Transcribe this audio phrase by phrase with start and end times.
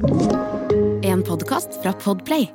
[0.00, 2.46] En podkast fra Podplay.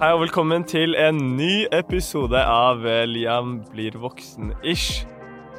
[0.00, 5.04] Hei og velkommen til en ny episode av eh, Liam blir voksen-ish.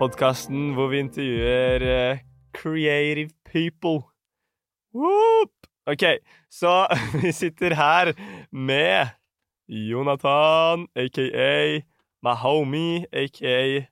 [0.02, 2.20] Podkasten hvor vi intervjuer eh,
[2.52, 4.04] creative people.
[4.92, 5.56] Whoop!
[5.88, 6.04] OK,
[6.52, 6.84] så
[7.24, 8.12] vi sitter her
[8.52, 9.08] med
[9.72, 11.80] Jonathan, aka
[12.24, 13.88] my homie, aka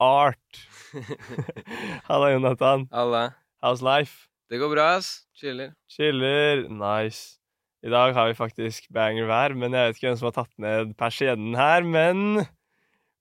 [0.00, 0.64] Art.
[2.08, 2.88] Halla, Jonathan.
[2.90, 3.34] Halla.
[3.62, 4.26] How's life?
[4.50, 5.26] Det går bra, ass.
[5.36, 5.74] Chiller.
[5.88, 6.64] Chiller.
[6.72, 7.36] Nice.
[7.84, 10.56] I dag har vi faktisk banger vær, men jeg vet ikke hvem som har tatt
[10.60, 12.46] ned persiennen her, men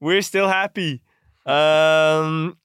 [0.03, 1.01] we're still happy.
[1.43, 2.57] Um,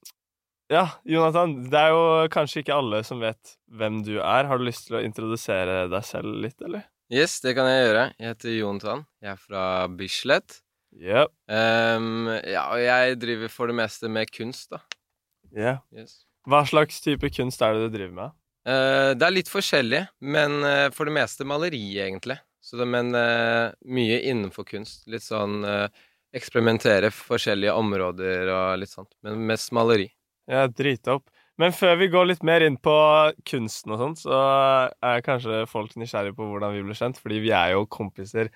[0.71, 4.47] ja, Jonathan, det er jo kanskje ikke alle som vet hvem du er.
[4.49, 6.87] Har du lyst til å introdusere deg selv litt, eller?
[7.13, 8.05] Yes, det kan jeg gjøre.
[8.17, 9.05] Jeg heter Jonathan.
[9.21, 10.61] Jeg er fra Bislett.
[10.95, 11.33] Yep.
[11.51, 14.79] Um, ja, og jeg driver for det meste med kunst, da.
[15.55, 15.83] Yeah.
[15.95, 16.23] Yes.
[16.47, 18.35] Hva slags type kunst er det du driver med?
[18.65, 22.37] Uh, det er litt forskjellig, men uh, for det meste maleri, egentlig.
[22.63, 25.03] Så det, men uh, mye innenfor kunst.
[25.11, 25.61] Litt sånn
[26.35, 29.13] eksperimentere forskjellige områder og litt sånt.
[29.23, 30.09] Men mest maleri.
[30.51, 31.29] Ja, dritopp.
[31.61, 32.95] Men før vi går litt mer inn på
[33.47, 34.39] kunsten og sånt, så
[34.99, 38.49] er kanskje folk nysgjerrige på hvordan vi ble kjent, fordi vi er jo kompiser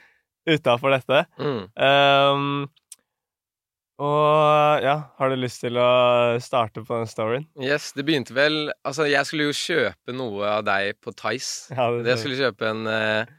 [0.48, 1.24] utafor dette.
[1.40, 1.64] Mm.
[1.76, 2.68] Um,
[4.00, 5.90] og ja, har du lyst til å
[6.44, 7.48] starte på den storyen?
[7.60, 11.68] Yes, det begynte vel Altså, jeg skulle jo kjøpe noe av deg på Tice.
[11.76, 13.34] Ja, Jeg skulle kjøpe en, eh,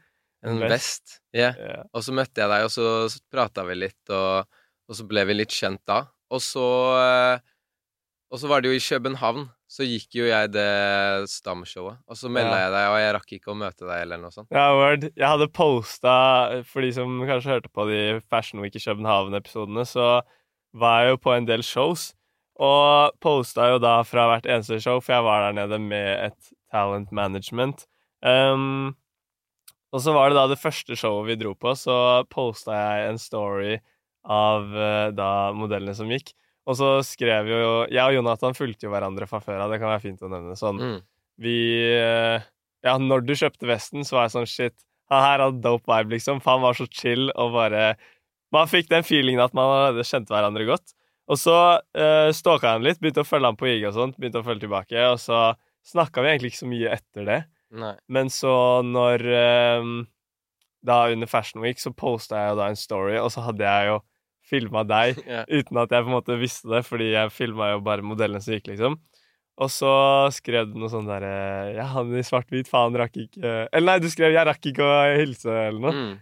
[0.45, 1.17] en vest.
[1.33, 1.57] Yeah.
[1.57, 1.71] Ja.
[1.79, 1.87] Ja.
[1.97, 4.45] Og så møtte jeg deg, og så prata vi litt, og,
[4.85, 6.03] og så ble vi litt kjent da.
[6.31, 6.67] Og så
[6.99, 7.41] eh,
[8.31, 10.67] Og så var det jo i København, så gikk jo jeg det
[11.27, 11.97] stamshowet.
[12.07, 12.61] Og så melda Ja.
[12.63, 14.47] jeg deg, og jeg rakk ikke å møte deg, eller noe sånt.
[14.55, 15.03] Ja, word.
[15.11, 20.21] Jeg hadde posta, for de som kanskje hørte på de Fashion Week i København-episodene, så
[20.73, 22.13] var jeg jo på en del shows.
[22.61, 26.51] Og posta jo da fra hvert eneste show, for jeg var der nede med et
[26.71, 27.85] talent management.
[28.23, 28.95] Um,
[29.91, 33.19] og så var det da det første showet vi dro på, så posta jeg en
[33.19, 33.79] story
[34.23, 36.31] av eh, da modellene som gikk.
[36.69, 39.89] Og så skrev jo Jeg og Jonathan fulgte jo hverandre fra før av, det kan
[39.89, 40.53] være fint å nevne.
[40.59, 41.01] Sånn Mm.
[41.41, 41.55] vi
[41.95, 42.41] eh,
[42.83, 44.75] Ja, når du kjøpte vesten, så var jeg sånn shit.
[45.11, 46.39] Han her hadde dope vibe, liksom.
[46.41, 47.95] For han var så chill og bare
[48.53, 50.93] Man fikk den feelingen at man allerede kjente hverandre godt.
[51.31, 54.41] Og så uh, stalka han litt, begynte å følge han på IG og sånt, begynte
[54.41, 55.53] å følge tilbake, og så
[55.87, 57.37] snakka vi egentlig ikke så mye etter det.
[57.71, 57.93] Nei.
[58.11, 59.85] Men så når uh,
[60.83, 63.87] Da under Fashion Week så posta jeg jo da en story, og så hadde jeg
[63.93, 64.01] jo
[64.51, 65.47] filma deg yeah.
[65.47, 68.57] uten at jeg på en måte visste det, fordi jeg filma jo bare modellene som
[68.57, 68.99] gikk, liksom.
[69.61, 69.91] Og så
[70.33, 71.31] skrev du noe sånn derre
[71.75, 74.93] Ja, han i svart-hvit, faen, rakk ikke Eller nei, du skrev 'jeg rakk ikke å
[75.19, 75.91] hilse', eller noe.
[75.93, 76.13] Mm.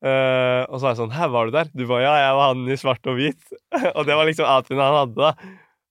[0.00, 2.54] Uh, og så var jeg sånn 'hæ, var du der?' Du var 'ja, jeg var
[2.54, 3.52] han i svart og hvit'.
[3.96, 5.32] og det var liksom outfiten han hadde, da.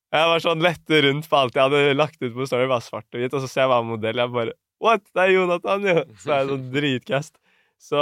[0.10, 3.06] Jeg var sånn lette rundt på alt jeg hadde lagt ut på Story, bare svart
[3.14, 6.04] og hvit, og så ser jeg hva modell, jeg bare 'what, det er Jonathan', jo!
[6.18, 7.36] Så er jeg sånn dritcast.
[7.78, 8.02] Så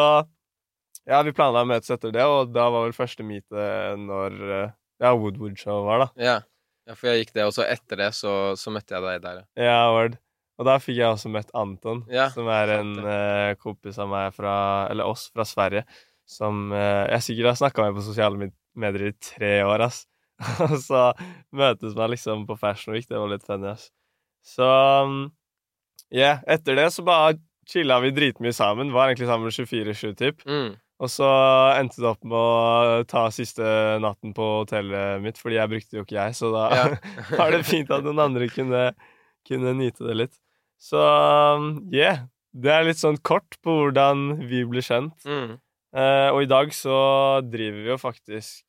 [1.08, 4.76] ja, vi planla å møtes etter det, og da var vel første meetet når eh,
[5.04, 6.08] ja, Woodwood-show var, da.
[6.20, 6.38] Ja.
[6.90, 9.44] ja, for jeg gikk det, og så etter det så, så møtte jeg deg der,
[9.44, 9.70] ja.
[9.70, 10.18] Ja, word.
[10.58, 14.32] Og da fikk jeg også møtt Anton, Ja, som er en eh, kompis av meg
[14.34, 14.54] fra
[14.90, 15.84] Eller oss fra Sverige,
[16.28, 20.02] som uh, jeg sikkert har snakka med på sosiale medier i tre år, ass.
[20.66, 21.04] Og så
[21.56, 23.08] møtes man liksom på Fashion Week.
[23.08, 23.88] Det var litt funny, ass.
[24.44, 24.68] Så
[26.12, 27.38] yeah, etter det så bare
[27.68, 28.92] chilla vi dritmye sammen.
[28.96, 30.44] Var egentlig sammen 24-7, typ.
[30.50, 30.76] Mm.
[30.98, 31.28] Og så
[31.78, 33.64] endte det opp med å ta siste
[34.02, 36.88] natten på hotellet mitt, fordi jeg brukte jo ikke jeg, så da Ja.
[37.38, 38.90] var det fint at noen andre kunne,
[39.46, 40.36] kunne nyte det litt.
[40.82, 41.02] Så
[41.94, 42.26] yeah.
[42.58, 45.14] Det er litt sånn kort på hvordan vi ble kjent.
[45.28, 45.58] Mm.
[45.98, 46.98] Eh, og i dag så
[47.46, 48.64] driver vi jo faktisk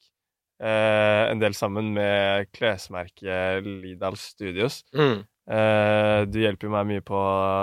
[0.61, 4.83] eh, en del sammen med klesmerket Lidal Studios.
[4.93, 5.22] Mm.
[5.49, 7.21] Eh, du hjelper jo meg mye på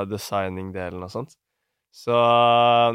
[0.10, 1.38] designing-delen og sånt.
[1.96, 2.16] Så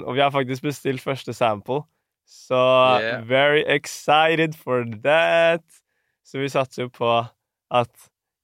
[0.05, 1.83] Og vi har faktisk bestilt første sample.
[2.29, 2.59] Så
[3.01, 3.25] Yeah.
[3.27, 5.65] very excited for that.
[6.25, 7.09] Så vi satser jo på
[7.71, 7.91] at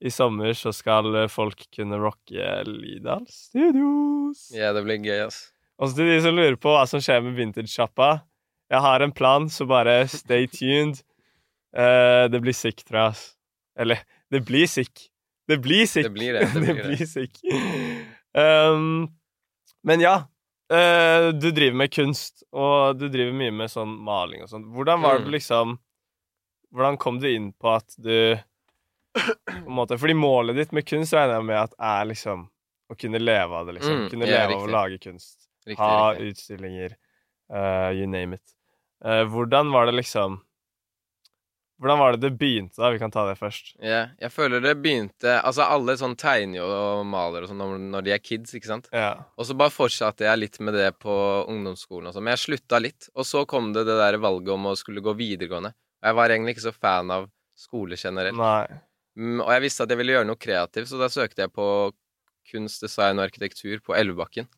[0.03, 4.51] i sommer så skal folk kunne rocke Lidal Studios.
[4.55, 5.53] Ja, det blir gøy, ass.
[5.79, 8.23] Og så til de som lurer på hva som skjer med vintage-sjappa
[8.71, 11.03] Jeg har en plan, så bare stay tuned.
[11.77, 13.11] Uh, det blir sick, tror jeg.
[13.13, 13.37] ass.
[13.79, 14.01] Eller,
[14.33, 15.11] det blir sick.
[15.49, 16.03] Det blir sick.
[16.09, 16.87] Det blir det, det blir det.
[16.97, 17.39] blir sick.
[18.37, 19.09] Um,
[19.83, 20.27] men ja.
[20.71, 24.65] Eh, du driver med kunst, og du driver mye med sånn maling og sånn.
[24.75, 25.33] Hvordan var det Mm.
[25.39, 25.79] liksom
[26.75, 28.37] Hvordan kom du inn på at du
[29.17, 32.49] på en måte, Fordi målet ditt med kunst regner jeg med at er liksom
[32.91, 33.97] å kunne leve av det, liksom.
[34.05, 35.49] Mm, kunne ja, leve av å lage kunst.
[35.67, 36.29] Riktig, ha riktig.
[36.35, 36.97] utstillinger.
[37.51, 38.43] Uh, you name it.
[39.05, 40.41] Uh, hvordan var det liksom
[41.83, 42.89] Hvordan var det det begynte, da?
[42.95, 43.75] Vi kan ta det først.
[43.83, 44.15] Yeah.
[44.23, 48.07] jeg føler det begynte Altså, alle sånn tegner jo og maler og sånn når, når
[48.07, 48.89] de er kids, ikke sant?
[48.95, 49.27] Yeah.
[49.37, 51.13] Og så bare fortsatte jeg litt med det på
[51.53, 52.25] ungdomsskolen og sånn.
[52.25, 53.11] Men jeg slutta litt.
[53.13, 55.75] Og så kom det det der valget om å skulle gå videregående.
[56.01, 58.41] Og jeg var egentlig ikke så fan av skole generelt.
[59.17, 61.69] Mm, og jeg visste at jeg ville gjøre noe kreativt, så da søkte jeg på
[62.51, 64.49] kunst, design og arkitektur på Elvebakken.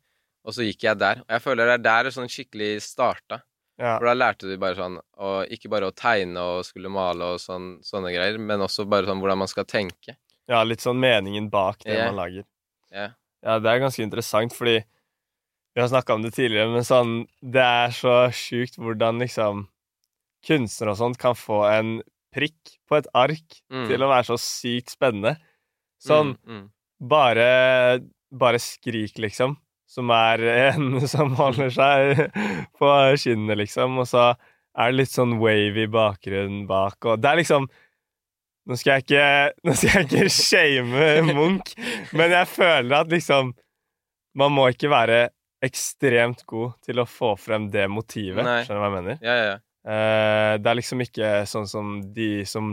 [0.46, 1.22] Og så gikk jeg der.
[1.26, 3.42] Og jeg føler det er der det sånn skikkelig starta.
[3.78, 3.94] Ja.
[4.00, 7.38] For da lærte du bare sånn og Ikke bare å tegne og skulle male og
[7.38, 10.16] sånn, sånne greier, men også bare sånn hvordan man skal tenke.
[10.48, 12.06] ja, litt sånn meningen bak det yeah.
[12.10, 12.44] man lager.
[12.90, 13.08] Ja.
[13.44, 17.62] Ja, det er ganske interessant, fordi vi har snakka om det tidligere, men sånn Det
[17.62, 19.68] er så sjukt hvordan liksom
[20.46, 21.98] kunstnere og sånt kan få en
[22.34, 23.86] prikk på et ark Mm.
[23.88, 25.36] til å være så sykt spennende.
[26.02, 26.70] Sånn Mm, mm.
[27.08, 29.56] bare Bare skrik, liksom.
[29.88, 32.22] Som er en som holder seg
[32.78, 33.98] på skinnet, liksom.
[34.02, 34.30] Og så
[34.78, 37.70] er det litt sånn wavy bakgrunn bak, og det er liksom
[38.68, 39.28] Nå skal jeg ikke,
[39.64, 41.72] nå skal jeg ikke shame Munch,
[42.12, 43.54] men jeg føler at liksom
[44.36, 45.22] Man må ikke være
[45.64, 48.44] ekstremt god til å få frem det motivet.
[48.46, 48.60] Nei.
[48.62, 49.16] Skjønner du hva jeg mener?
[49.24, 49.56] Ja, ja, ja.
[49.88, 52.68] Eh, det er liksom ikke sånn som de som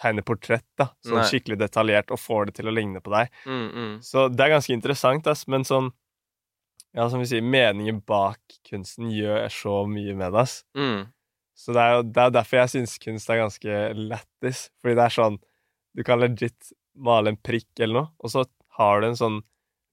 [0.00, 0.88] tegner portrett, da.
[1.04, 1.28] Sånn Nei.
[1.30, 3.30] skikkelig detaljert og får det til å ligne på deg.
[3.46, 3.94] Mm, mm.
[4.04, 5.92] Så det er ganske interessant, ass, men sånn
[6.96, 8.40] Ja, som vi sier, meningen bak
[8.70, 10.62] kunsten gjør så mye med det, ass.
[10.76, 11.06] Mm.
[11.56, 14.66] Så det er jo det er derfor jeg syns kunst er ganske lættis.
[14.80, 15.38] Fordi det er sånn
[15.96, 18.42] Du kan legit male en prikk eller noe, og så
[18.78, 19.38] har du en sånn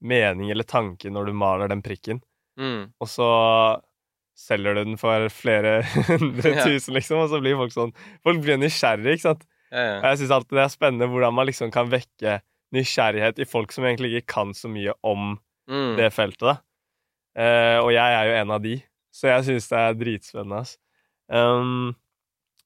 [0.04, 2.20] mening eller tanke når du maler den prikken,
[2.60, 2.92] Mm.
[3.00, 3.28] og så
[4.36, 6.64] selger du den for flere hundre Ja.
[6.66, 7.92] tusen, liksom, og så blir folk sånn
[8.22, 9.46] Folk blir nysgjerrige, ikke sant?
[9.72, 9.96] Ja, ja.
[10.00, 12.36] Og jeg syns alltid det er spennende hvordan man liksom kan vekke
[12.74, 15.38] nysgjerrighet i folk som egentlig ikke kan så mye om
[15.70, 15.96] Mm.
[15.96, 16.56] det feltet, da.
[17.34, 18.78] Eh, og jeg er jo en av de,
[19.14, 20.76] så jeg syns det er dritspennende, ass.
[21.26, 21.94] Um,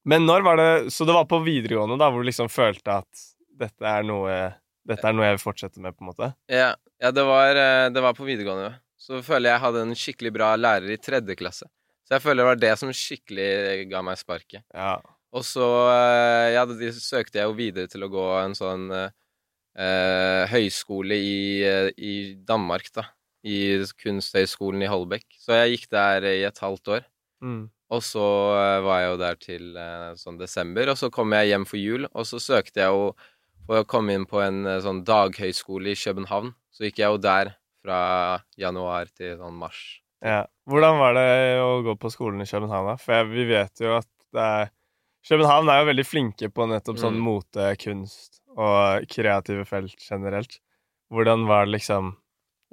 [0.08, 3.20] men når var det Så det var på videregående, da, hvor du liksom følte at
[3.58, 4.32] dette er noe
[4.88, 6.30] Dette er noe jeg vil fortsette med, på en måte?
[6.50, 6.72] Ja,
[7.02, 8.72] ja det, var, eh, det var på videregående.
[8.98, 11.68] Så føler jeg jeg hadde en skikkelig bra lærer i tredje klasse.
[12.08, 14.64] Så jeg føler det var det som skikkelig ga meg sparket.
[14.72, 14.96] Ja.
[15.36, 20.48] Og så eh, ja, de søkte jeg jo videre til å gå en sånn eh,
[20.54, 21.38] høyskole i,
[22.00, 22.14] i
[22.48, 23.10] Danmark, da.
[23.46, 25.24] I Kunsthøgskolen i Holbæk.
[25.38, 27.04] Så jeg gikk der i et halvt år.
[27.44, 27.68] Mm.
[27.90, 28.24] Og så
[28.58, 31.78] eh, var jeg jo der til eh, sånn desember, og så kom jeg hjem for
[31.80, 33.12] jul, og så søkte jeg jo
[33.68, 36.50] for å komme inn på en eh, sånn daghøyskole i København.
[36.74, 37.54] Så gikk jeg jo der
[37.84, 38.00] fra
[38.60, 39.78] januar til sånn mars.
[40.24, 40.42] ja.
[40.68, 41.28] Hvordan var det
[41.64, 42.96] å gå på skolen i København, da?
[43.00, 44.68] For jeg, vi vet jo at det er
[45.28, 47.24] København er jo veldig flinke på nettopp sånn Mm.
[47.24, 50.58] mote, kunst og kreative felt generelt.
[51.10, 52.12] Hvordan var det liksom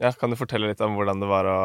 [0.01, 1.59] Ja, kan du fortelle litt om hvordan det var å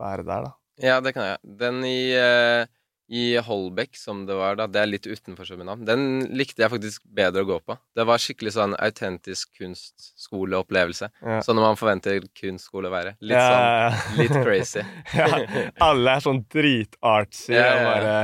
[0.00, 0.54] være der, da?
[0.82, 1.38] Ja, det kan jeg.
[1.60, 2.66] Den i, eh,
[3.14, 7.04] i Holbæk, som det var da, det er litt utenfor København, den likte jeg faktisk
[7.14, 7.76] bedre å gå på.
[7.96, 11.10] Det var skikkelig sånn autentisk kunstskoleopplevelse.
[11.22, 11.38] Ja.
[11.46, 13.14] Sånn når man forventer kunstskole å være.
[13.20, 14.84] Litt Ja, sånn litt crazy.
[15.20, 15.44] ja,
[15.84, 18.16] alle er sånn dritartsy Ja, og bare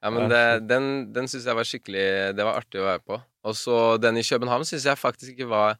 [0.00, 3.18] Ja, men det, den, den syns jeg var skikkelig Det var artig å være på.
[3.44, 5.78] Og så den i København syns jeg faktisk ikke var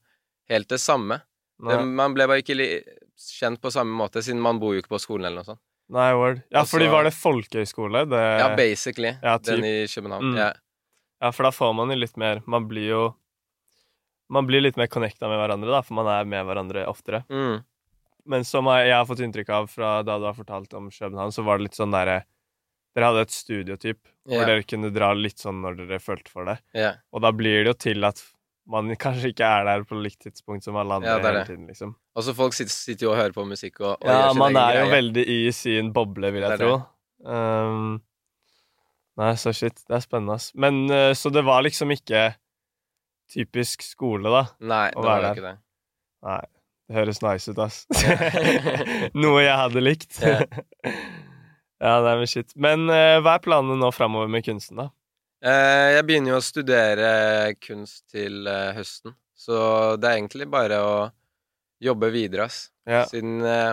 [0.50, 1.22] helt det samme.
[1.60, 2.56] Nei, man ble bare ikke
[3.20, 5.60] kjent på samme måte, siden man bor jo ikke på skolen eller noe sånt.
[5.90, 6.42] nei word.
[6.48, 8.04] Ja, Også, fordi var det folkehøyskole?
[8.08, 9.14] Det, Ja, basically.
[9.22, 10.30] ja, den i København.
[10.32, 10.36] Mm.
[10.38, 10.52] Ja.
[11.20, 13.02] ja, for da får man jo litt mer Man blir jo
[14.30, 17.24] Man blir litt mer connecta med hverandre, da, for man er med hverandre oftere.
[17.28, 17.64] Mm.
[18.30, 21.42] Men som jeg har fått inntrykk av fra da du har fortalt om København, så
[21.42, 22.22] var det litt sånn derre
[22.94, 26.56] Dere hadde et studiotyp hvor dere kunne dra litt sånn når dere følte for det.
[26.74, 26.96] Yeah.
[27.14, 28.22] Og da blir det jo til at
[28.70, 31.66] man kanskje ikke er der på likt tidspunkt som alle andre Ja, er hele tiden,
[31.70, 31.94] liksom.
[32.16, 34.78] Og så folk sitter, sitter jo og hører på musikk og, og Ja, man er
[34.80, 34.94] jo greie.
[34.98, 36.76] veldig i sin boble, vil jeg er tro.
[37.26, 37.98] Um,
[39.20, 39.82] nei, så shit.
[39.86, 40.50] Det er spennende, ass.
[40.54, 42.30] Men uh, så det var liksom ikke
[43.30, 44.46] typisk skole, da?
[44.66, 45.56] Nei, å det var jo ikke det.
[46.26, 46.40] Nei.
[46.90, 47.84] Det høres nice ut, ass.
[49.22, 50.16] Noe jeg hadde likt.
[50.24, 50.40] Ja.
[50.42, 52.50] det nei, men shit.
[52.58, 54.88] Men uh, hva er planene nå framover med kunsten, da?
[55.40, 57.12] Eh, jeg begynner jo å studere
[57.64, 59.60] kunst til eh, høsten, så
[59.96, 60.96] det er egentlig bare å
[61.80, 62.66] jobbe videre, ass.
[62.84, 63.06] Ja.
[63.08, 63.72] Siden eh,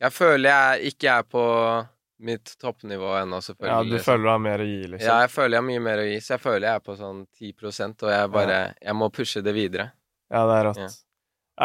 [0.00, 1.44] jeg føler jeg ikke er på
[2.26, 4.04] mitt toppnivå ennå, ja, du liksom.
[4.06, 5.04] føler du har mer å gi, liksom?
[5.04, 6.96] Ja, jeg føler jeg har mye mer å gi, så jeg føler jeg er på
[6.96, 9.90] sånn 10% og jeg bare Jeg må pushe det videre.
[10.32, 10.80] Ja, det er rått.
[10.80, 10.88] Ja.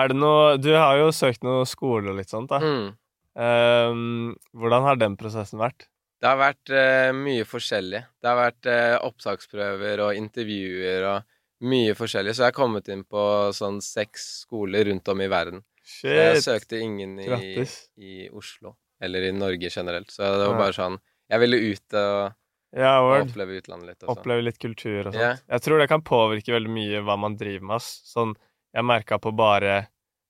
[0.01, 2.59] Er det noe Du har jo søkt noe skole og litt sånt, da.
[2.59, 2.91] Mm.
[3.31, 5.87] Um, hvordan har den prosessen vært?
[6.21, 8.01] Det har vært uh, mye forskjellig.
[8.21, 11.29] Det har vært uh, opptaksprøver og intervjuer og
[11.65, 12.35] mye forskjellig.
[12.35, 13.23] Så jeg har kommet inn på
[13.57, 15.63] sånn seks skoler rundt om i verden.
[15.81, 17.63] Så jeg søkte ingen i,
[17.97, 20.13] i Oslo, eller i Norge generelt.
[20.13, 20.99] Så det var bare sånn
[21.31, 22.37] Jeg ville ut og
[22.77, 24.13] Ja, Og oppleve utlandet litt også.
[24.13, 25.19] Oppleve litt kultur og sånt.
[25.19, 25.41] Yeah.
[25.57, 27.83] Jeg tror det kan påvirke veldig mye hva man driver med.
[27.83, 28.37] Sånn,
[28.71, 29.81] jeg merka på bare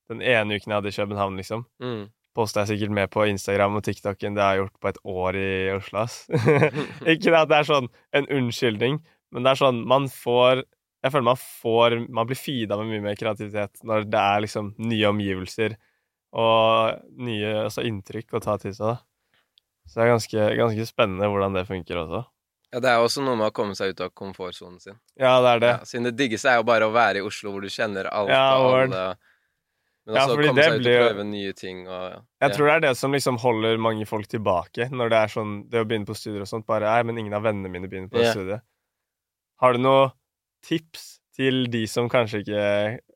[0.09, 1.67] den ene uken jeg hadde i København, liksom.
[1.83, 2.07] Mm.
[2.37, 4.99] Posta jeg sikkert mer på Instagram og TikTok enn det jeg har gjort på et
[5.13, 6.21] år i Oslo, ass.
[7.11, 9.01] Ikke det at det er sånn en unnskyldning,
[9.35, 10.63] men det er sånn man får
[11.01, 14.73] Jeg føler man får Man blir feeda med mye mer kreativitet når det er liksom
[14.79, 15.77] nye omgivelser
[16.31, 19.01] og nye altså inntrykk å ta til seg, da.
[19.83, 22.21] Så det er ganske, ganske spennende hvordan det funker også.
[22.71, 24.95] Ja, det er også noe med å komme seg ut av komfortsonen sin.
[25.19, 25.71] Ja, det er det.
[25.73, 28.31] Ja, siden det diggeste er jo bare å være i Oslo, hvor du kjenner alt
[28.31, 29.01] Ja, og alle.
[30.07, 32.19] Men Ja, også fordi komme det seg ut blir og prøve nye ting og ja.
[32.41, 35.51] Jeg tror det er det som liksom holder mange folk tilbake når det er sånn
[35.69, 38.09] Det å begynne på studier og sånt, bare Nei, men ingen av vennene mine begynner
[38.09, 38.31] på Ja.
[38.33, 38.61] studiet.
[39.61, 40.11] Har du noe
[40.65, 42.65] tips til de som kanskje ikke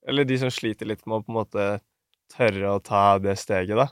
[0.07, 1.67] Eller de som sliter litt med å på en måte
[2.35, 3.89] tørre å ta det steget, da?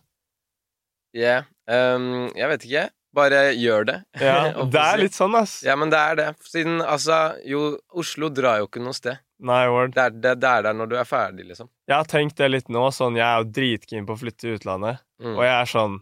[1.13, 1.95] Ja, Yeah.
[1.95, 2.89] Um, jeg vet ikke.
[3.13, 3.96] Bare gjør det.
[4.17, 4.38] Ja,
[4.74, 5.60] det er litt sånn, ass.
[5.65, 6.27] Ja, men det er det.
[6.50, 9.20] Siden altså Jo, Oslo drar jo ikke noe sted.
[9.43, 9.91] Nei, word.
[9.93, 11.67] Det er, det, det er der når du er ferdig, liksom.
[11.89, 14.58] Jeg har tenkt det litt nå, sånn Jeg er jo dritkeen på å flytte til
[14.60, 15.38] utlandet, Mm.
[15.38, 15.93] og jeg er sånn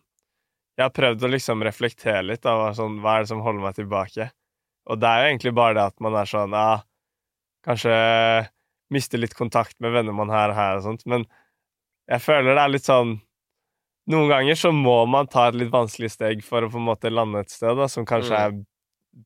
[0.80, 3.76] Jeg har prøvd å liksom reflektere litt av sånn, hva er det som holder meg
[3.78, 4.30] tilbake.
[4.90, 6.80] Og det er jo egentlig bare det at man er sånn Ja,
[7.68, 7.98] kanskje
[8.92, 11.28] mister litt kontakt med venner man har her og sånt, men
[12.10, 13.14] jeg føler det er litt sånn
[14.10, 17.12] Noen ganger så må man ta et litt vanskelig steg for å på en måte
[17.14, 18.42] lande et sted da, som kanskje Mm.
[18.42, 18.66] er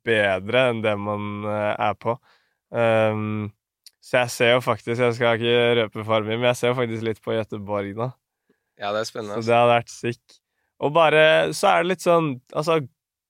[0.03, 2.17] bedre enn det man eh, er på.
[2.75, 3.51] Um,
[4.01, 6.77] så jeg ser jo faktisk Jeg skal ikke røpe for mye, men jeg ser jo
[6.79, 8.09] faktisk litt på Gøteborg nå.
[8.81, 9.39] Ja, det er spennende.
[9.41, 10.39] Så det hadde vært sick.
[10.83, 12.81] Og bare Så er det litt sånn Altså,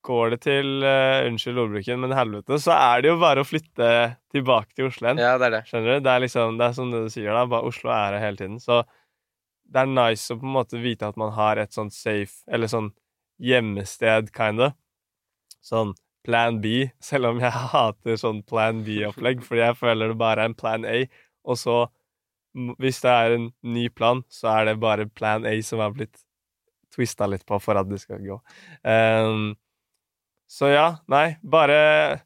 [0.07, 3.91] går det til uh, Unnskyld ordbruken, men helvete, så er det jo bare å flytte
[4.33, 5.21] tilbake til Oslo igjen.
[5.21, 5.63] Ja, det er det.
[5.69, 6.03] Skjønner du?
[6.07, 7.45] Det er liksom Det er som det du sier, da.
[7.53, 8.57] Bare Oslo er her hele tiden.
[8.63, 8.81] Så
[9.65, 12.69] det er nice å på en måte vite at man har et sånt safe Eller
[12.71, 12.91] sånn
[13.41, 14.75] hjemmested, of.
[15.65, 15.93] Sånn
[16.25, 20.51] plan B, selv om jeg hater sånn plan B-opplegg, fordi jeg føler det bare er
[20.51, 21.03] en plan A,
[21.43, 21.85] og så
[22.79, 26.21] Hvis det er en ny plan, så er det bare plan A som har blitt
[26.95, 28.37] twista litt på for at det skal gå.
[28.87, 29.57] Um,
[30.47, 32.21] så ja, nei, bare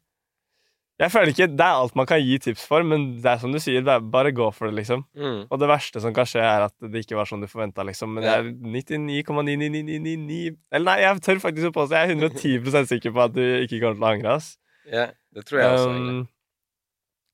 [1.00, 3.54] Jeg føler ikke det er alt man kan gi tips for, men det er som
[3.54, 5.06] du sier, det er bare gå for det, liksom.
[5.16, 5.46] Mm.
[5.46, 8.12] Og det verste som kan skje, er at det ikke var sånn du forventa, liksom.
[8.18, 13.16] Men jeg er 99,99999 Eller nei, jeg tør faktisk å påstå Jeg er 110 sikker
[13.16, 14.50] på at du ikke kommer til å angre, ass.
[14.90, 15.96] Ja, det tror jeg også.
[15.96, 16.20] Um,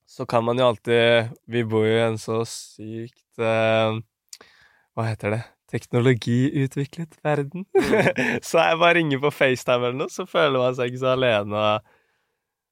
[0.07, 3.99] så kan man jo alltid Vi bor jo i en så sykt uh,
[4.95, 5.43] Hva heter det?
[5.67, 7.65] Teknologiutviklet verden.
[8.47, 11.59] så jeg bare ringer på FaceTime eller noe, så føler man seg ikke så alene.
[11.59, 11.96] og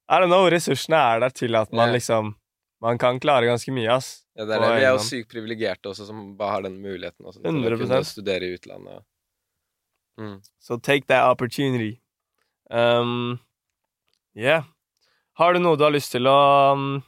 [0.05, 2.35] I don't know, ressursene er der til at man liksom
[2.83, 4.25] Man kan klare ganske mye, ass.
[4.35, 4.69] Ja, det er det.
[4.75, 7.79] Vi er jo sykt privilegerte også, som bare har den muligheten også, til 100%.
[7.81, 9.05] kunne studere i utlandet.
[10.19, 10.35] Mm.
[10.59, 12.01] So take that opportunity.
[12.69, 13.39] Um,
[14.35, 14.67] yeah.
[15.39, 16.35] Har du noe du har lyst til å
[16.75, 17.01] um,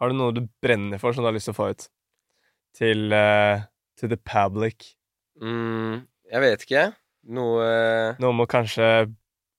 [0.00, 1.88] Har du noe du brenner for, som du har lyst til å få ut?
[2.76, 3.64] Til uh,
[3.96, 4.92] To the public.
[5.40, 6.88] Mm, jeg vet ikke.
[7.32, 7.68] Noe
[8.20, 8.88] Noe med å kanskje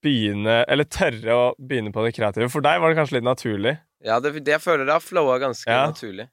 [0.03, 2.49] begynne Eller tørre å begynne på det kreative.
[2.53, 5.39] For deg var det kanskje litt naturlig, Ja, det, det jeg føler det har flowa
[5.41, 5.87] ganske Ja.
[5.89, 6.29] naturlig.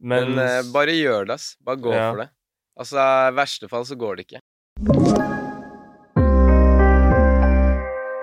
[0.00, 1.56] men, Men, eh, bare gjør det, ass.
[1.64, 2.10] Bare gå Ja.
[2.12, 2.28] for det.
[2.78, 4.40] Altså, i verste fall så går det ikke.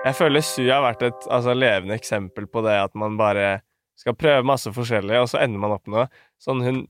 [0.08, 3.60] Jeg føler Sy har vært et altså, levende eksempel på det at man bare
[3.98, 6.08] skal prøve masse forskjellig, og så ender man opp med noe.
[6.40, 6.80] Sånn hun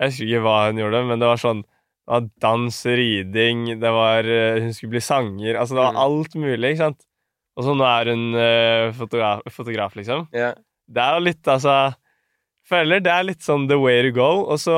[0.00, 3.90] Jeg husker ikke hva hun gjorde, men det var sånn det var dans, riding, det
[3.90, 5.56] var eh, Hun skulle bli sanger.
[5.58, 6.02] Altså, det var Mm.
[6.04, 7.00] alt mulig, ikke sant?
[7.56, 10.26] Og så nå er hun uh, fotograf, fotograf, liksom.
[10.36, 10.56] Yeah.
[10.86, 11.94] Det er jo litt, altså
[12.66, 14.74] Føler det er litt sånn the way to go, og så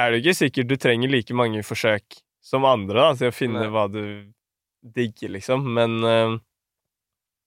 [0.00, 3.66] er det ikke sikkert du trenger like mange forsøk som andre da, til å finne
[3.66, 3.68] Nei.
[3.68, 4.00] hva du
[4.96, 5.66] digger, liksom.
[5.76, 6.38] Men uh,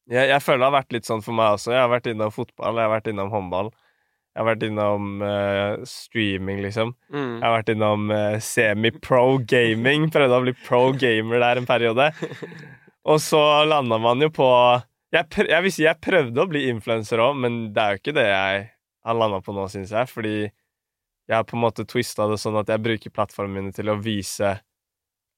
[0.06, 1.74] jeg, jeg føler det har vært litt sånn for meg også.
[1.74, 3.74] Jeg har vært innom fotball, jeg har vært innom håndball.
[4.36, 6.94] Jeg har vært innom uh, streaming, liksom.
[7.10, 7.36] Mm.
[7.40, 10.12] Jeg har vært innom semi-pro gaming.
[10.14, 12.12] Prøvde å bli pro gamer der en periode.
[13.06, 14.50] Og så landa man jo på
[15.14, 18.02] Jeg, prøv, jeg vil si jeg prøvde å bli influenser òg, men det er jo
[18.02, 18.64] ikke det jeg
[19.06, 20.10] har landa på nå, syns jeg.
[20.12, 23.94] Fordi jeg har på en måte twista det sånn at jeg bruker plattformene mine til
[23.94, 24.58] å vise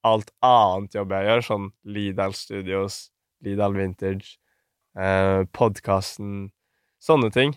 [0.07, 2.97] alt annet jobb jeg gjør, sånn Lidal Studios,
[3.45, 4.37] Lidal Vintage,
[4.97, 6.49] eh, podkasten,
[7.03, 7.53] sånne ting.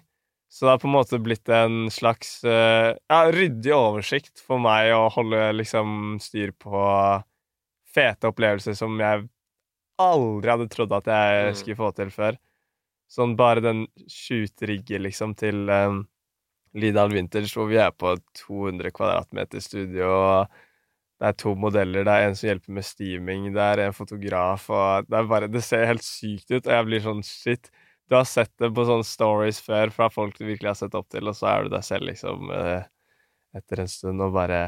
[0.51, 4.91] Så det har på en måte blitt en slags eh, ja, ryddig oversikt for meg
[4.97, 6.81] å holde liksom styr på
[7.95, 9.29] fete opplevelser som jeg
[10.03, 11.59] aldri hadde trodd at jeg Mm.
[11.61, 12.39] skulle få til før.
[13.11, 16.05] Sånn bare den shoot-rigget liksom til um,
[16.75, 20.49] Lidal Vintage, hvor vi er på 200 kvadratmeter studio, og
[21.21, 24.69] det er to modeller, det er en som hjelper med steaming, det er en fotograf,
[24.71, 27.71] og det er bare Det ser helt sykt ut, og jeg blir sånn shit.
[28.09, 31.09] du har sett det på sånne stories før fra folk du virkelig har sett opp
[31.11, 32.85] til, og så er du deg selv liksom eh,
[33.55, 34.63] etter en stund og bare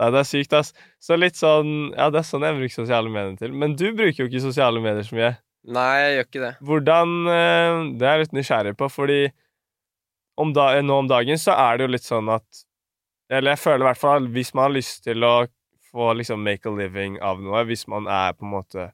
[0.00, 0.72] Nei, det er sykt, ass.
[1.02, 3.54] Så litt sånn Ja, det er sånn jeg bruker sosiale medier til.
[3.54, 5.32] Men du bruker jo ikke sosiale medier så mye.
[5.74, 6.52] Nei, jeg gjør ikke det.
[6.68, 9.20] Hvordan eh, Det er jeg litt nysgjerrig på, fordi
[10.40, 12.64] om da, nå om dagen så er det jo litt sånn at
[13.30, 15.36] Eller jeg føler i hvert fall hvis man har lyst til å
[15.94, 18.88] få liksom make a living av noe, hvis man er på en måte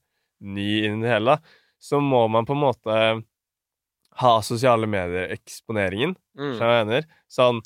[0.44, 1.38] ny innen det hele,
[1.80, 2.96] så må man på en måte
[4.20, 6.12] ha sosiale medier-eksponeringen.
[6.36, 7.06] Mm.
[7.32, 7.62] Sånn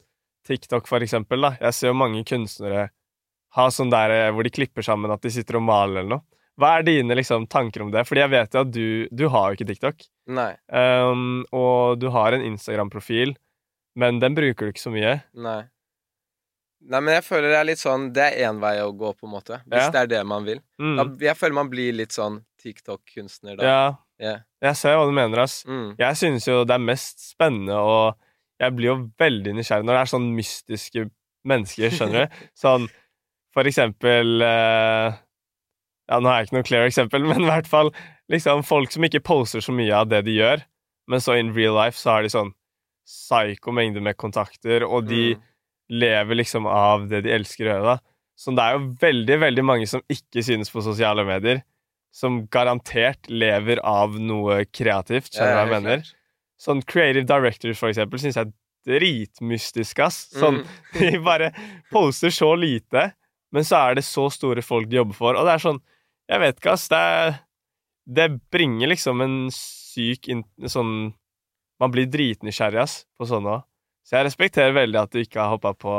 [0.46, 1.42] TikTok, for eksempel.
[1.42, 1.56] da.
[1.58, 2.92] Jeg ser jo mange kunstnere
[3.56, 6.24] ha sånn der eh, hvor de klipper sammen at de sitter og maler eller noe.
[6.60, 8.04] Hva er dine liksom, tanker om det?
[8.06, 10.04] Fordi jeg vet jo at du, du har jo ikke TikTok.
[10.30, 10.52] Nei.
[10.70, 13.32] Um, og du har en Instagram-profil,
[13.98, 15.16] men den bruker du ikke så mye.
[15.34, 15.62] Nei.
[16.84, 19.24] Nei, men jeg føler det er litt sånn Det er én vei å gå, på
[19.26, 19.58] en måte.
[19.64, 19.90] Hvis Ja.
[19.94, 20.60] det er det man vil.
[20.78, 20.96] Mm.
[21.00, 23.64] Da, jeg føler man blir litt sånn TikTok-kunstner da.
[23.64, 23.84] Ja,
[24.22, 24.42] Yeah.
[24.62, 25.64] jeg ser hva du mener, ass.
[25.66, 25.96] Mm.
[25.98, 28.14] Jeg synes jo det er mest spennende, og
[28.62, 31.02] jeg blir jo veldig nysgjerrig når det er sånn mystiske
[31.50, 32.36] mennesker, skjønner du?
[32.62, 32.86] Sånn
[33.54, 35.14] for eksempel eh,
[36.10, 37.92] Ja, nå har jeg ikke noe clear eksempel, men i hvert fall
[38.32, 40.62] liksom folk som ikke poster så mye av det de gjør,
[41.08, 42.52] men så in real life så har de sånn
[43.04, 45.42] psyko mengde med kontakter, og de Mm.
[46.00, 47.98] lever liksom av det de elsker å gjøre, da.
[48.40, 51.60] Så det er jo veldig, veldig mange som ikke synes på sosiale medier,
[52.10, 56.04] som garantert lever av noe kreativt, skjønner du hva jeg mener?
[56.58, 58.54] Sånn creative directors, for eksempel, syns jeg er
[59.00, 60.22] dritmystisk, ass.
[60.32, 60.66] Sånn, Mm.
[61.12, 61.52] de bare
[61.92, 63.12] poster så lite,
[63.54, 65.78] men så er det så store folk de jobber for, og det er sånn
[66.30, 66.88] Jeg vet ikke, ass.
[66.90, 67.34] Det, er,
[68.18, 70.26] det bringer liksom en syk
[70.72, 70.94] sånn
[71.82, 73.64] Man blir dritnysgjerrig, ass, på sånne òg.
[74.04, 75.92] Så jeg respekterer veldig at du ikke har hoppa på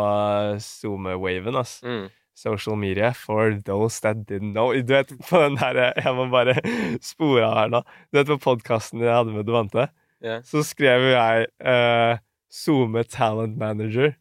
[0.62, 1.80] SoMe-waven, ass.
[1.86, 2.08] Mm.
[2.36, 4.74] Social media for those that didn't know.
[4.76, 6.58] Du vet, på den der Jeg må bare
[7.12, 7.82] spore av her nå.
[8.12, 9.90] Du vet, på podkasten jeg hadde med Devante,
[10.24, 10.40] Yeah.
[10.48, 12.16] så skrev jeg uh,
[12.56, 14.16] SoMe Talent Manager.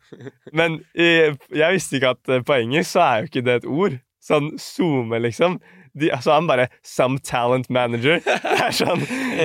[0.53, 3.71] Men i, jeg visste ikke at eh, på engelsk så er jo ikke det et
[3.71, 3.97] ord.
[4.25, 5.59] Sånn SoMe, liksom.
[5.95, 8.19] De, altså han bare 'some talent manager'.
[8.25, 9.05] Det er sånn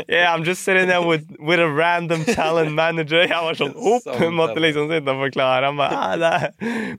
[0.10, 3.22] Yeah, I'm just sitting there with, with a random talent manager.
[3.22, 5.70] Jeg var sånn opp, Some måtte liksom sitte og forklare.
[5.70, 6.48] Han bare ah,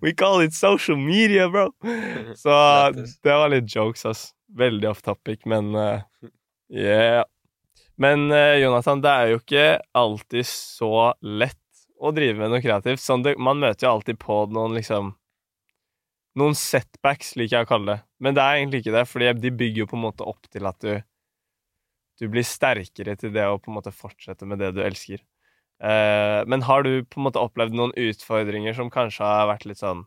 [0.04, 1.70] We call it social media, bro.
[2.38, 2.54] Så
[2.94, 4.28] det var litt jokes, ass.
[4.54, 6.02] Veldig off topic, men uh,
[6.70, 7.24] yeah.
[8.00, 9.66] Men uh, Jonathan, det er jo ikke
[9.98, 11.59] alltid så lett
[12.00, 13.02] å drive med noe kreativt.
[13.02, 15.14] Sånn det, man møter jo alltid på noen liksom
[16.38, 18.00] Noen setbacks, liker jeg å kalle det.
[18.22, 20.68] Men det er egentlig ikke det, fordi de bygger jo på en måte opp til
[20.70, 20.92] at du
[22.20, 25.22] Du blir sterkere til det å på en måte fortsette med det du elsker.
[25.80, 29.80] Eh, men har du på en måte opplevd noen utfordringer som kanskje har vært litt
[29.80, 30.04] sånn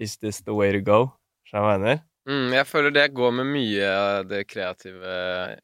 [0.00, 1.12] Is this the way to go?
[1.50, 2.00] Hva jeg mener?
[2.28, 3.90] Mm, jeg føler det går med mye
[4.28, 5.12] det kreative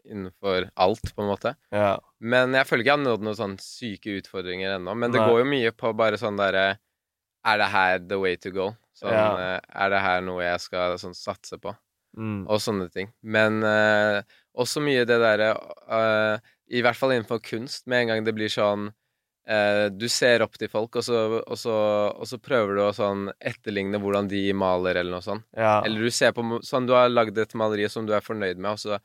[0.08, 1.52] innenfor alt, på en måte.
[1.74, 1.98] Ja.
[2.24, 4.94] Men jeg føler ikke jeg har nådd noen sånne syke utfordringer ennå.
[4.96, 5.26] Men det Nei.
[5.28, 6.78] går jo mye på bare sånn derre
[7.44, 8.70] Er det her the way to go?
[8.96, 9.26] Sånn, Ja.
[9.36, 11.74] eh, Er det her noe jeg skal sånn satse på?
[12.16, 12.46] Mm.
[12.48, 13.12] Og sånne ting.
[13.22, 14.22] Men uh,
[14.56, 15.50] også mye det derre
[15.90, 16.38] uh,
[16.70, 18.92] I hvert fall innenfor kunst, med en gang det blir sånn
[19.48, 21.74] eh, Du ser opp til folk, og så, og, så,
[22.14, 25.44] og så prøver du å sånn etterligne hvordan de maler, eller noe sånt.
[25.56, 25.80] ja.
[25.84, 28.72] Eller du ser på sånn Du har lagd et maleri som du er fornøyd med,
[28.72, 28.98] og så,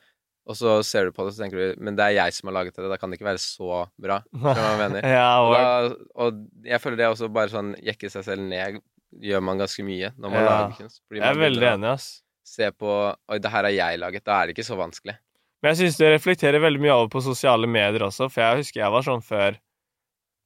[0.49, 2.55] og så ser du på det, så tenker du Men det er jeg som har
[2.63, 4.21] laget det, da kan det ikke være så bra.
[5.03, 8.79] Ja, Og, da, og jeg føler det også bare sånn jekke seg selv ned
[9.25, 10.49] gjør man ganske mye når man Ja.
[10.49, 11.01] lager kunst.
[11.11, 12.21] Jeg er veldig enig, ass.
[12.45, 12.89] Se på
[13.29, 14.23] Oi, det her har jeg laget.
[14.25, 15.15] Da er det ikke så vanskelig.
[15.61, 18.79] Men jeg syns det reflekterer veldig mye over på sosiale medier også, for jeg husker
[18.81, 19.57] jeg var sånn før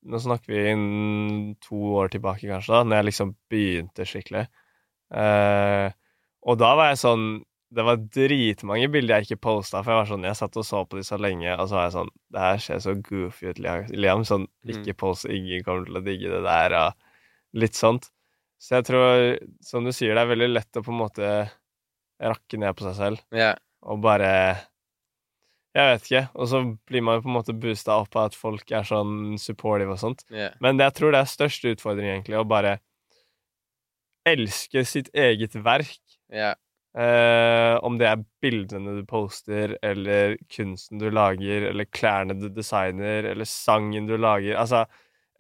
[0.04, 4.46] Nå snakker vi to år tilbake, kanskje, da når jeg liksom begynte skikkelig.
[5.14, 5.88] Eh,
[6.44, 7.26] og da var jeg sånn
[7.74, 10.80] Det var dritmange bilder jeg ikke posta, for jeg var sånn Jeg satt og så
[10.90, 13.62] på de så lenge, og så var jeg sånn Det her ser så goofy ut,
[13.94, 14.26] Liam.
[14.28, 18.10] Sånn ikke post, ingen kommer til å digge det der, og litt sånt.
[18.58, 21.32] Så jeg tror, som du sier, det er veldig lett å på en måte
[22.24, 23.58] rakke ned på seg selv yeah.
[23.84, 24.30] og bare
[25.74, 26.24] Jeg vet ikke.
[26.38, 29.38] Og så blir man jo på en måte boosta opp av at folk er sånn
[29.42, 30.26] supportive og sånt.
[30.34, 30.54] Yeah.
[30.62, 32.78] Men det, jeg tror det er største utfordring, egentlig, å bare
[34.30, 36.00] elske sitt eget verk.
[36.34, 36.54] ja.
[36.94, 43.26] Eh, om det er bildene du poster, eller kunsten du lager, eller klærne du designer,
[43.32, 44.60] eller sangen du lager.
[44.62, 44.84] Altså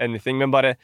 [0.02, 0.38] anything.
[0.41, 0.76] Men bare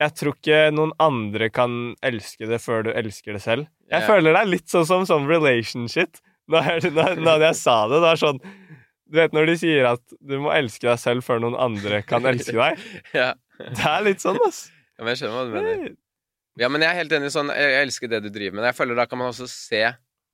[0.00, 3.68] Jeg tror ikke noen andre kan elske det før du elsker det selv.
[3.92, 6.18] Jeg føler det er litt sånn som sånn relationship.
[6.50, 8.38] Når, når, når jeg sa det, det er sånn
[9.08, 12.26] Du vet når de sier at du må elske deg selv før noen andre kan
[12.28, 12.82] elske deg?
[13.16, 13.30] ja.
[13.54, 14.64] Det er litt sånn, ass.
[14.98, 15.92] Ja, men jeg skjønner hva du mener.
[16.58, 18.66] Ja, men jeg er helt enig sånn Jeg jeg elsker det du driver med.
[18.68, 19.80] Jeg føler da kan man også se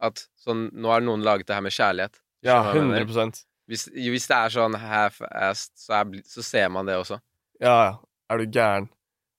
[0.00, 2.18] at sånn Nå har noen laget det her med kjærlighet.
[2.44, 3.12] Ja, Skjønner du hva jeg mener?
[3.12, 3.84] 100 Hvis,
[4.16, 6.00] hvis det er sånn half-assed, så,
[6.32, 7.20] så ser man det også.
[7.60, 7.92] Ja, ja.
[8.32, 8.88] Er du gæren?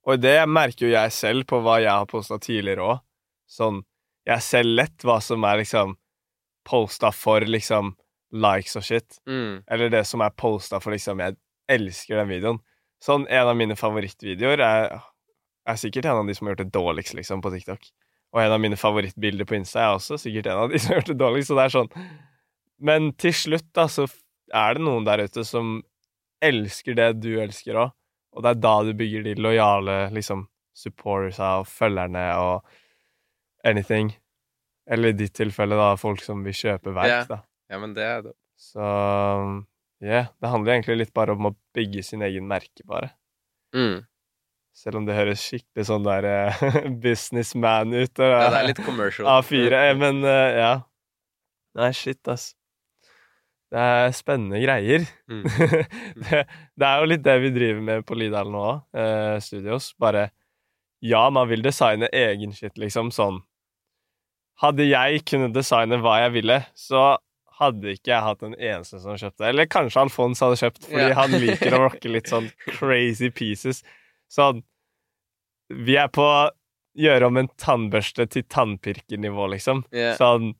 [0.06, 3.02] Og det merker jo jeg selv på hva jeg har posta tidligere òg.
[3.50, 3.82] Sånn
[4.30, 5.98] Jeg ser lett hva som er liksom
[6.68, 7.96] posta for liksom
[8.32, 9.20] likes og shit.
[9.28, 9.64] Mm.
[9.72, 11.38] Eller det som er posta for liksom Jeg
[11.72, 12.60] elsker den videoen.
[13.02, 15.00] Sånn, en av mine favorittvideoer er,
[15.66, 17.88] er sikkert en av de som har gjort det dårligst, liksom, på TikTok.
[18.32, 21.02] Og en av mine favorittbilder på Insta er også sikkert en av de som har
[21.02, 21.52] gjort det dårligst.
[21.52, 21.92] Så det er sånn
[22.82, 24.08] Men til slutt, da, så
[24.54, 25.80] er det noen der ute som
[26.42, 27.92] elsker det du elsker òg.
[28.32, 30.46] Og det er da du bygger de lojale liksom
[30.78, 32.70] supportersa og følgerne og
[33.68, 34.14] anything.
[34.92, 37.28] Eller i ditt tilfelle, da, folk som vil kjøpe verk, yeah.
[37.30, 37.42] da.
[37.72, 38.34] Ja, men det er det.
[38.60, 38.84] Så
[40.04, 43.14] yeah, det handler egentlig litt bare om å bygge sin egen merkevare.
[43.76, 44.02] Mm.
[44.76, 46.64] Selv om det høres skikkelig sånn der eh,
[47.04, 48.14] businessman ut.
[48.20, 49.28] Og, Ja, det er litt commercial.
[49.38, 50.74] A4, eh, men uh, ja.
[51.80, 52.52] Nei, shit, ass.
[53.72, 55.06] Det er spennende greier.
[55.32, 55.46] Mm.
[56.26, 56.42] det,
[56.76, 59.94] det er jo litt det vi driver med på Lidal nå òg, eh, studios.
[60.00, 60.30] Bare
[61.02, 63.14] Ja, man vil designe egen shit, liksom.
[63.16, 63.40] Sånn
[64.62, 67.18] Hadde jeg kunnet designe hva jeg ville, så
[67.62, 69.46] hadde ikke jeg hatt en eneste som kjøpte.
[69.50, 71.18] Eller kanskje Alfons hadde kjøpt, fordi Ja.
[71.20, 73.84] han liker å rocke litt sånn crazy pieces.
[74.32, 74.64] Sånn
[75.72, 76.50] Vi er på å
[77.00, 79.86] gjøre om en tannbørste til tannpirkernivå, liksom.
[79.96, 80.16] Ja.
[80.20, 80.54] Sånn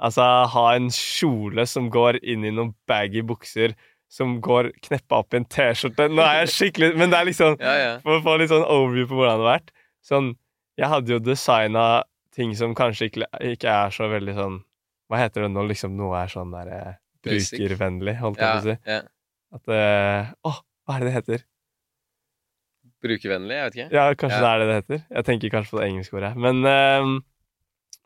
[0.00, 3.72] Altså, ha en kjole som går inn i noen baggy bukser,
[4.08, 6.06] som går kneppa opp i en T-skjorte.
[6.14, 7.88] Nå er jeg skikkelig Men det er liksom Ja, ja.
[8.04, 9.72] For å få litt sånn overview på hvordan det har vært.
[10.06, 10.28] Sånn
[10.78, 11.86] Jeg hadde jo designa
[12.38, 14.56] ting som kanskje ikke, ikke er så veldig sånn
[15.10, 15.62] Hva heter det nå?
[15.68, 16.96] Liksom noe er sånn der eh,
[17.26, 18.76] brukervennlig, holdt jeg på å si.
[18.94, 19.00] ja.
[19.58, 20.52] At eh, Å,
[20.86, 21.44] hva er det det heter?
[23.04, 23.94] Brukervennlig, jeg vet ikke.
[23.94, 24.42] Ja, kanskje Ja.
[24.44, 25.02] det er det det heter.
[25.16, 26.30] Jeg tenker kanskje på det engelske ordet.
[26.36, 27.12] Men ehm,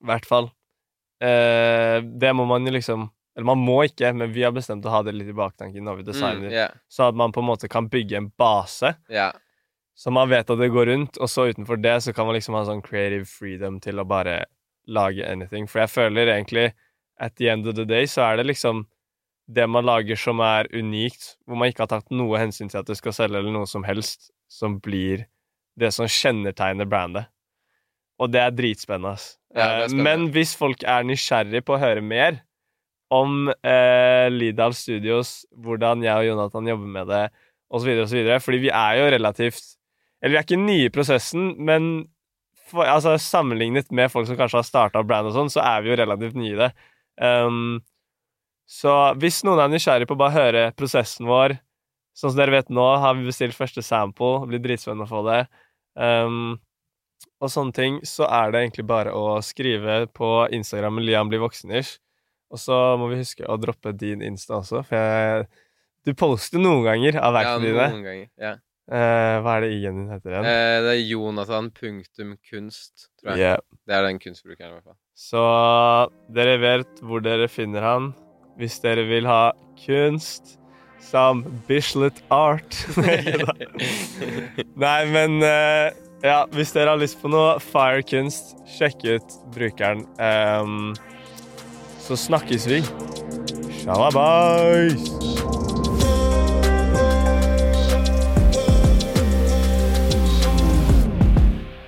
[0.02, 0.50] i hvert fall
[1.22, 4.90] eh, Det må man jo liksom Eller man må ikke, men vi har bestemt å
[4.92, 6.74] ha det litt i baktanken når vi designer, Mm, yeah.
[6.90, 9.30] så at man på en måte kan bygge en base ja.
[9.94, 12.56] Så man vet at det går rundt, og så utenfor det så kan man liksom
[12.56, 14.44] ha sånn creative freedom til å bare
[14.88, 15.68] lage anything.
[15.70, 16.70] For jeg føler egentlig
[17.22, 18.86] at the end of the day så er det liksom
[19.52, 22.88] det man lager som er unikt, hvor man ikke har tatt noe hensyn til at
[22.88, 25.26] det skal selge, eller noe som helst, som blir
[25.78, 27.28] det som kjennetegner brandet.
[28.22, 29.36] Og det er dritspennende, ass.
[29.54, 29.92] Ja, Eh.
[29.92, 32.40] Men hvis folk er nysgjerrig på å høre mer
[33.12, 37.24] om eh, Lidal Studios, hvordan jeg og Jonathan jobber med det,
[37.72, 39.74] osv., osv., fordi vi er jo relativt
[40.22, 41.92] Eller vi er ikke nye i prosessen, men
[42.70, 45.92] for, altså, sammenlignet med folk som kanskje har starta brand og sånn, så er vi
[45.92, 46.70] jo relativt nye i det.
[47.20, 47.80] Um,
[48.70, 51.58] så hvis noen er nysgjerrig på å bare høre prosessen vår
[52.12, 54.42] Sånn som dere vet nå, har vi bestilt første sample.
[54.42, 55.38] Det blir dritspennende å få det.
[55.96, 56.58] Um,
[57.40, 61.94] og sånne ting, så er det egentlig bare å skrive på Instagram Liam blir voksenish.
[62.52, 65.46] Og så må vi huske å droppe din Insta også, for jeg,
[66.04, 67.88] du poster noen ganger av ja verkene dine.
[67.94, 68.28] noen ganger.
[68.44, 68.52] Ja.
[68.90, 70.48] Eh, hva er det I-en din heter igjen?
[70.50, 73.44] Eh, det er Jonathan punktum kunst, tror jeg.
[73.44, 73.62] Yeah.
[73.86, 74.98] Det er den kunstbrukeren, i hvert fall.
[75.14, 75.42] Så
[76.34, 78.10] dere vet hvor dere finner han
[78.60, 80.56] hvis dere vil ha kunst
[81.02, 82.76] som Bislett Art.
[84.84, 85.92] Nei, men eh,
[86.22, 90.06] ja, hvis dere har lyst på noe fire kunst, sjekk ut brukeren.
[90.18, 90.92] Um,
[92.02, 92.82] så snakkes vi.
[93.82, 95.71] Shalabais!